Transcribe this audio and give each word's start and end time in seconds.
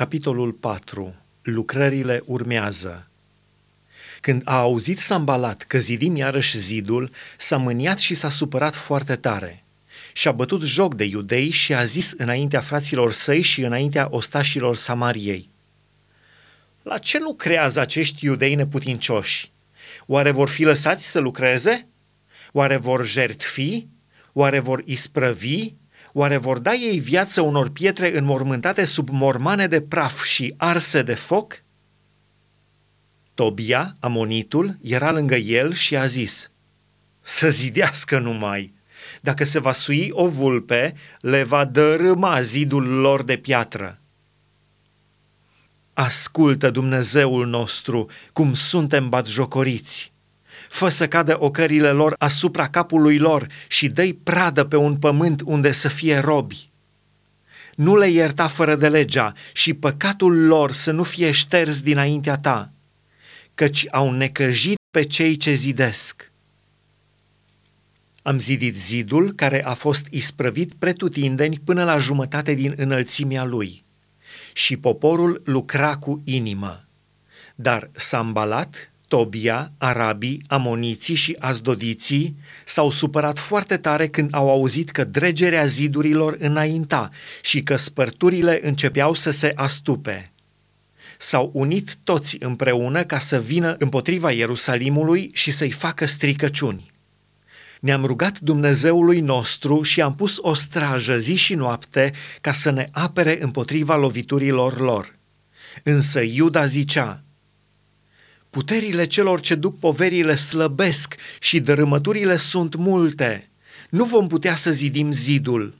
Capitolul 0.00 0.52
4. 0.52 1.14
Lucrările 1.42 2.22
urmează. 2.24 3.08
Când 4.20 4.42
a 4.44 4.58
auzit 4.58 4.98
Sambalat 4.98 5.62
că 5.62 5.78
zidim 5.78 6.16
iarăși 6.16 6.58
zidul, 6.58 7.10
s-a 7.36 7.56
mâniat 7.56 7.98
și 7.98 8.14
s-a 8.14 8.28
supărat 8.28 8.74
foarte 8.74 9.16
tare. 9.16 9.64
Și-a 10.12 10.32
bătut 10.32 10.62
joc 10.62 10.94
de 10.94 11.04
iudei 11.04 11.50
și 11.50 11.74
a 11.74 11.84
zis 11.84 12.12
înaintea 12.16 12.60
fraților 12.60 13.12
săi 13.12 13.42
și 13.42 13.60
înaintea 13.60 14.08
ostașilor 14.10 14.76
Samariei. 14.76 15.48
La 16.82 16.98
ce 16.98 17.18
nu 17.18 17.34
creează 17.34 17.80
acești 17.80 18.24
iudei 18.24 18.54
neputincioși? 18.54 19.50
Oare 20.06 20.30
vor 20.30 20.48
fi 20.48 20.64
lăsați 20.64 21.10
să 21.10 21.18
lucreze? 21.18 21.86
Oare 22.52 22.76
vor 22.76 23.06
jertfi? 23.06 23.86
Oare 24.32 24.58
vor 24.58 24.82
isprăvi? 24.84 25.72
Oare 26.12 26.36
vor 26.36 26.58
da 26.58 26.72
ei 26.72 26.98
viață 26.98 27.40
unor 27.40 27.68
pietre 27.68 28.18
înmormântate 28.18 28.84
sub 28.84 29.08
mormane 29.08 29.66
de 29.66 29.80
praf 29.80 30.24
și 30.24 30.54
arse 30.56 31.02
de 31.02 31.14
foc? 31.14 31.62
Tobia, 33.34 33.96
amonitul, 34.00 34.76
era 34.82 35.12
lângă 35.12 35.34
el 35.34 35.72
și 35.72 35.96
a 35.96 36.06
zis, 36.06 36.50
Să 37.20 37.50
zidească 37.50 38.18
numai! 38.18 38.74
Dacă 39.20 39.44
se 39.44 39.58
va 39.58 39.72
sui 39.72 40.10
o 40.12 40.28
vulpe, 40.28 40.94
le 41.20 41.42
va 41.42 41.64
dărâma 41.64 42.40
zidul 42.40 42.86
lor 42.86 43.22
de 43.22 43.36
piatră. 43.36 44.00
Ascultă, 45.92 46.70
Dumnezeul 46.70 47.46
nostru, 47.46 48.10
cum 48.32 48.54
suntem 48.54 49.08
batjocoriți! 49.08 50.12
Fă 50.68 50.88
să 50.88 51.08
cadă 51.08 51.36
ocările 51.38 51.90
lor 51.90 52.14
asupra 52.18 52.68
capului 52.68 53.18
lor 53.18 53.46
și 53.68 53.88
dă 53.88 54.08
pradă 54.22 54.64
pe 54.64 54.76
un 54.76 54.96
pământ 54.96 55.42
unde 55.44 55.72
să 55.72 55.88
fie 55.88 56.18
robi. 56.18 56.68
Nu 57.74 57.96
le 57.96 58.08
ierta 58.08 58.48
fără 58.48 58.76
de 58.76 58.88
legea 58.88 59.32
și 59.52 59.74
păcatul 59.74 60.46
lor 60.46 60.72
să 60.72 60.90
nu 60.90 61.02
fie 61.02 61.30
șters 61.30 61.80
dinaintea 61.80 62.36
ta, 62.36 62.72
căci 63.54 63.86
au 63.90 64.12
necăjit 64.12 64.78
pe 64.90 65.02
cei 65.02 65.36
ce 65.36 65.52
zidesc. 65.52 66.30
Am 68.22 68.38
zidit 68.38 68.76
zidul 68.76 69.32
care 69.32 69.64
a 69.64 69.74
fost 69.74 70.06
isprăvit 70.10 70.74
pretutindeni 70.74 71.58
până 71.64 71.84
la 71.84 71.98
jumătate 71.98 72.54
din 72.54 72.74
înălțimea 72.76 73.44
lui. 73.44 73.84
Și 74.52 74.76
poporul 74.76 75.42
lucra 75.44 75.96
cu 75.96 76.22
inimă. 76.24 76.84
Dar 77.54 77.90
Sambalat, 77.92 78.92
Tobia, 79.10 79.72
arabii, 79.78 80.42
amoniții 80.46 81.14
și 81.14 81.36
azdodiții 81.38 82.36
s-au 82.64 82.90
supărat 82.90 83.38
foarte 83.38 83.76
tare 83.76 84.08
când 84.08 84.28
au 84.32 84.50
auzit 84.50 84.90
că 84.90 85.04
dregerea 85.04 85.64
zidurilor 85.64 86.36
înainta 86.38 87.10
și 87.42 87.62
că 87.62 87.76
spărturile 87.76 88.60
începeau 88.62 89.14
să 89.14 89.30
se 89.30 89.52
astupe. 89.54 90.32
S-au 91.18 91.50
unit 91.54 91.96
toți 92.04 92.36
împreună 92.40 93.04
ca 93.04 93.18
să 93.18 93.40
vină 93.40 93.76
împotriva 93.78 94.30
Ierusalimului 94.30 95.30
și 95.32 95.50
să-i 95.50 95.70
facă 95.70 96.06
stricăciuni. 96.06 96.90
Ne-am 97.80 98.04
rugat 98.04 98.38
Dumnezeului 98.38 99.20
nostru 99.20 99.82
și 99.82 100.00
am 100.00 100.14
pus 100.14 100.36
o 100.40 100.54
strajă 100.54 101.18
zi 101.18 101.34
și 101.34 101.54
noapte 101.54 102.12
ca 102.40 102.52
să 102.52 102.70
ne 102.70 102.86
apere 102.90 103.42
împotriva 103.42 103.96
loviturilor 103.96 104.78
lor. 104.80 105.18
Însă 105.82 106.20
Iuda 106.20 106.66
zicea, 106.66 107.24
Puterile 108.50 109.04
celor 109.04 109.40
ce 109.40 109.54
duc 109.54 109.78
poverile 109.78 110.34
slăbesc 110.34 111.14
și 111.40 111.60
dărâmăturile 111.60 112.36
sunt 112.36 112.74
multe. 112.74 113.50
Nu 113.90 114.04
vom 114.04 114.28
putea 114.28 114.54
să 114.54 114.72
zidim 114.72 115.10
zidul. 115.10 115.74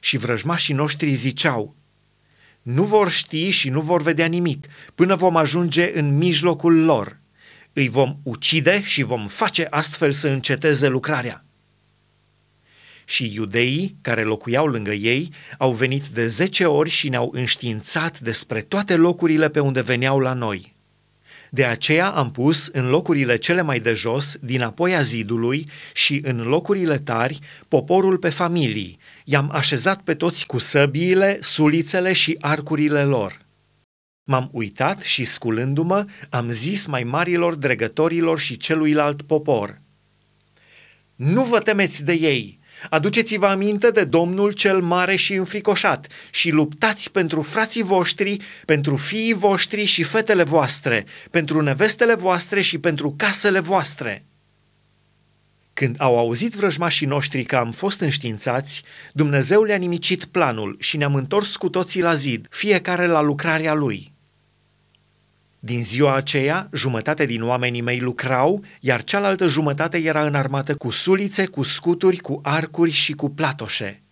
Și 0.00 0.16
vrăjmașii 0.16 0.74
noștri 0.74 1.14
ziceau, 1.14 1.74
nu 2.62 2.84
vor 2.84 3.10
ști 3.10 3.50
și 3.50 3.68
nu 3.68 3.80
vor 3.80 4.02
vedea 4.02 4.26
nimic 4.26 4.66
până 4.94 5.14
vom 5.14 5.36
ajunge 5.36 5.98
în 5.98 6.16
mijlocul 6.16 6.84
lor. 6.84 7.20
Îi 7.72 7.88
vom 7.88 8.16
ucide 8.22 8.82
și 8.82 9.02
vom 9.02 9.28
face 9.28 9.66
astfel 9.70 10.12
să 10.12 10.28
înceteze 10.28 10.88
lucrarea. 10.88 11.44
Și 13.04 13.34
iudeii 13.34 13.96
care 14.00 14.22
locuiau 14.22 14.66
lângă 14.66 14.92
ei 14.92 15.32
au 15.58 15.72
venit 15.72 16.04
de 16.04 16.26
zece 16.26 16.64
ori 16.64 16.90
și 16.90 17.08
ne-au 17.08 17.30
înștiințat 17.34 18.20
despre 18.20 18.60
toate 18.60 18.96
locurile 18.96 19.48
pe 19.48 19.60
unde 19.60 19.80
veneau 19.80 20.18
la 20.18 20.32
noi. 20.32 20.71
De 21.54 21.64
aceea 21.64 22.08
am 22.08 22.30
pus 22.30 22.66
în 22.66 22.88
locurile 22.88 23.36
cele 23.36 23.62
mai 23.62 23.80
de 23.80 23.92
jos, 23.92 24.36
din 24.40 24.62
apoi 24.62 24.94
a 24.94 25.00
zidului 25.00 25.70
și 25.94 26.20
în 26.24 26.42
locurile 26.42 26.98
tari, 26.98 27.38
poporul 27.68 28.18
pe 28.18 28.28
familii. 28.28 28.98
I-am 29.24 29.50
așezat 29.52 30.02
pe 30.02 30.14
toți 30.14 30.46
cu 30.46 30.58
săbiile, 30.58 31.38
sulițele 31.40 32.12
și 32.12 32.36
arcurile 32.40 33.04
lor. 33.04 33.46
M-am 34.24 34.48
uitat 34.52 35.00
și, 35.00 35.24
sculându-mă, 35.24 36.04
am 36.30 36.48
zis 36.48 36.86
mai 36.86 37.04
marilor 37.04 37.54
dregătorilor 37.54 38.38
și 38.38 38.56
celuilalt 38.56 39.22
popor. 39.22 39.80
Nu 41.14 41.44
vă 41.44 41.58
temeți 41.58 42.04
de 42.04 42.12
ei, 42.12 42.58
Aduceți-vă 42.90 43.46
aminte 43.46 43.90
de 43.90 44.04
Domnul 44.04 44.52
cel 44.52 44.80
mare 44.80 45.16
și 45.16 45.34
înfricoșat 45.34 46.06
și 46.30 46.50
luptați 46.50 47.10
pentru 47.10 47.42
frații 47.42 47.82
voștri, 47.82 48.36
pentru 48.64 48.96
fiii 48.96 49.32
voștri 49.32 49.84
și 49.84 50.02
fetele 50.02 50.42
voastre, 50.42 51.04
pentru 51.30 51.60
nevestele 51.60 52.14
voastre 52.14 52.60
și 52.60 52.78
pentru 52.78 53.14
casele 53.16 53.60
voastre. 53.60 54.24
Când 55.72 55.96
au 55.98 56.18
auzit 56.18 56.54
vrăjmașii 56.54 57.06
noștri 57.06 57.44
că 57.44 57.56
am 57.56 57.70
fost 57.70 58.00
înștiințați, 58.00 58.82
Dumnezeu 59.12 59.62
le-a 59.62 59.76
nimicit 59.76 60.24
planul 60.24 60.76
și 60.80 60.96
ne-am 60.96 61.14
întors 61.14 61.56
cu 61.56 61.68
toții 61.68 62.02
la 62.02 62.14
zid, 62.14 62.46
fiecare 62.50 63.06
la 63.06 63.20
lucrarea 63.20 63.74
lui. 63.74 64.11
Din 65.64 65.84
ziua 65.84 66.14
aceea, 66.14 66.68
jumătate 66.72 67.26
din 67.26 67.42
oamenii 67.42 67.80
mei 67.80 68.00
lucrau, 68.00 68.64
iar 68.80 69.04
cealaltă 69.04 69.46
jumătate 69.46 69.98
era 69.98 70.26
înarmată 70.26 70.74
cu 70.74 70.90
sulițe, 70.90 71.46
cu 71.46 71.62
scuturi, 71.62 72.16
cu 72.16 72.40
arcuri 72.42 72.90
și 72.90 73.12
cu 73.12 73.30
platoșe. 73.30 74.02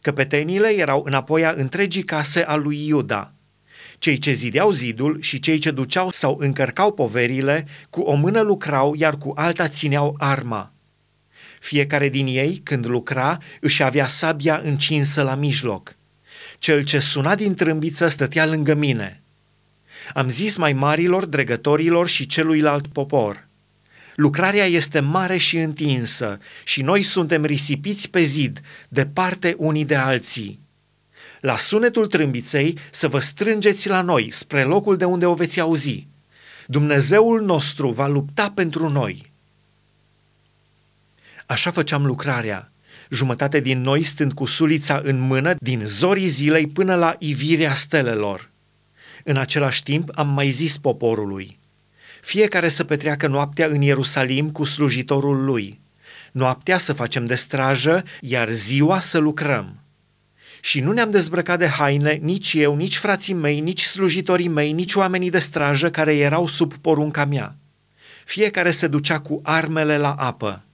Căpetenile 0.00 0.68
erau 0.68 1.02
înapoi 1.06 1.44
a 1.44 1.52
întregii 1.56 2.02
case 2.02 2.42
a 2.42 2.54
lui 2.54 2.86
Iuda. 2.86 3.32
Cei 3.98 4.18
ce 4.18 4.32
zideau 4.32 4.70
zidul 4.70 5.20
și 5.20 5.40
cei 5.40 5.58
ce 5.58 5.70
duceau 5.70 6.10
sau 6.10 6.36
încărcau 6.40 6.92
poverile, 6.92 7.66
cu 7.90 8.00
o 8.00 8.14
mână 8.14 8.40
lucrau, 8.40 8.94
iar 8.96 9.16
cu 9.16 9.32
alta 9.34 9.68
țineau 9.68 10.14
arma. 10.18 10.72
Fiecare 11.60 12.08
din 12.08 12.26
ei, 12.26 12.60
când 12.62 12.86
lucra, 12.86 13.38
își 13.60 13.82
avea 13.82 14.06
sabia 14.06 14.60
încinsă 14.64 15.22
la 15.22 15.34
mijloc. 15.34 15.96
Cel 16.58 16.82
ce 16.82 16.98
suna 16.98 17.34
din 17.34 17.54
trâmbiță 17.54 18.08
stătea 18.08 18.46
lângă 18.46 18.74
mine– 18.74 19.16
am 20.14 20.28
zis 20.28 20.56
mai 20.56 20.72
marilor, 20.72 21.24
dregătorilor 21.24 22.08
și 22.08 22.26
celuilalt 22.26 22.86
popor. 22.86 23.46
Lucrarea 24.14 24.66
este 24.66 25.00
mare 25.00 25.36
și 25.36 25.58
întinsă 25.58 26.38
și 26.64 26.82
noi 26.82 27.02
suntem 27.02 27.44
risipiți 27.44 28.10
pe 28.10 28.22
zid, 28.22 28.60
departe 28.88 29.54
unii 29.58 29.84
de 29.84 29.94
alții. 29.94 30.60
La 31.40 31.56
sunetul 31.56 32.06
trâmbiței 32.06 32.78
să 32.90 33.08
vă 33.08 33.18
strângeți 33.18 33.88
la 33.88 34.00
noi, 34.00 34.30
spre 34.30 34.64
locul 34.64 34.96
de 34.96 35.04
unde 35.04 35.26
o 35.26 35.34
veți 35.34 35.60
auzi. 35.60 36.06
Dumnezeul 36.66 37.42
nostru 37.44 37.90
va 37.90 38.06
lupta 38.06 38.50
pentru 38.54 38.88
noi. 38.88 39.32
Așa 41.46 41.70
făceam 41.70 42.06
lucrarea, 42.06 42.72
jumătate 43.10 43.60
din 43.60 43.80
noi 43.80 44.02
stând 44.02 44.32
cu 44.32 44.44
sulița 44.44 45.00
în 45.04 45.20
mână 45.20 45.54
din 45.58 45.82
zorii 45.86 46.26
zilei 46.26 46.66
până 46.66 46.94
la 46.94 47.16
ivirea 47.18 47.74
stelelor. 47.74 48.51
În 49.24 49.36
același 49.36 49.82
timp 49.82 50.08
am 50.14 50.28
mai 50.28 50.50
zis 50.50 50.78
poporului, 50.78 51.58
fiecare 52.20 52.68
să 52.68 52.84
petreacă 52.84 53.26
noaptea 53.26 53.66
în 53.66 53.82
Ierusalim 53.82 54.50
cu 54.50 54.64
slujitorul 54.64 55.44
lui, 55.44 55.80
noaptea 56.32 56.78
să 56.78 56.92
facem 56.92 57.24
de 57.24 57.34
strajă, 57.34 58.04
iar 58.20 58.48
ziua 58.50 59.00
să 59.00 59.18
lucrăm. 59.18 59.76
Și 60.60 60.80
nu 60.80 60.92
ne-am 60.92 61.08
dezbrăcat 61.08 61.58
de 61.58 61.66
haine, 61.66 62.12
nici 62.12 62.52
eu, 62.54 62.76
nici 62.76 62.96
frații 62.96 63.34
mei, 63.34 63.60
nici 63.60 63.82
slujitorii 63.82 64.48
mei, 64.48 64.72
nici 64.72 64.94
oamenii 64.94 65.30
de 65.30 65.38
strajă 65.38 65.90
care 65.90 66.16
erau 66.16 66.46
sub 66.46 66.74
porunca 66.74 67.24
mea. 67.24 67.56
Fiecare 68.24 68.70
se 68.70 68.86
ducea 68.86 69.18
cu 69.18 69.40
armele 69.42 69.98
la 69.98 70.12
apă. 70.12 70.64